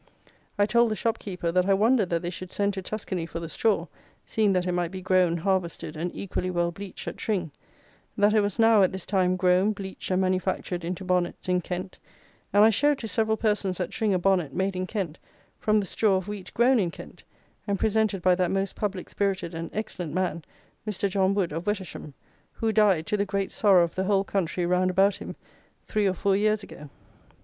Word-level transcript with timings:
I 0.57 0.65
told 0.65 0.89
the 0.89 0.95
shopkeeper, 0.95 1.51
that 1.51 1.69
I 1.69 1.75
wondered 1.75 2.09
that 2.09 2.23
they 2.23 2.31
should 2.31 2.51
send 2.51 2.73
to 2.73 2.81
Tuscany 2.81 3.27
for 3.27 3.39
the 3.39 3.47
straw, 3.47 3.85
seeing 4.25 4.51
that 4.53 4.65
it 4.65 4.71
might 4.71 4.89
be 4.89 4.99
grown, 4.99 5.37
harvested, 5.37 5.95
and 5.95 6.09
equally 6.15 6.49
well 6.49 6.71
bleached 6.71 7.07
at 7.07 7.17
Tring; 7.17 7.51
that 8.17 8.33
it 8.33 8.39
was 8.41 8.57
now, 8.57 8.81
at 8.81 8.91
this 8.91 9.05
time, 9.05 9.35
grown, 9.35 9.73
bleached, 9.73 10.09
and 10.09 10.19
manufactured 10.19 10.83
into 10.83 11.05
bonnets 11.05 11.47
in 11.47 11.61
Kent; 11.61 11.99
and 12.51 12.63
I 12.63 12.71
showed 12.71 12.97
to 12.97 13.07
several 13.07 13.37
persons 13.37 13.79
at 13.79 13.91
Tring 13.91 14.11
a 14.11 14.17
bonnet, 14.17 14.55
made 14.55 14.75
in 14.75 14.87
Kent, 14.87 15.19
from 15.59 15.79
the 15.79 15.85
straw 15.85 16.15
of 16.15 16.27
wheat 16.27 16.51
grown 16.55 16.79
in 16.79 16.89
Kent, 16.89 17.21
and 17.67 17.77
presented 17.77 18.23
by 18.23 18.33
that 18.33 18.49
most 18.49 18.75
public 18.75 19.07
spirited 19.07 19.53
and 19.53 19.69
excellent 19.71 20.13
man, 20.15 20.43
Mr. 20.87 21.07
John 21.11 21.35
Wood, 21.35 21.51
of 21.51 21.67
Wettersham, 21.67 22.15
who 22.53 22.71
died, 22.71 23.05
to 23.05 23.17
the 23.17 23.25
great 23.25 23.51
sorrow 23.51 23.83
of 23.83 23.93
the 23.93 24.05
whole 24.05 24.23
country 24.23 24.65
round 24.65 24.89
about 24.89 25.17
him, 25.17 25.35
three 25.85 26.07
or 26.07 26.15
four 26.15 26.35
years 26.35 26.63
ago. 26.63 26.89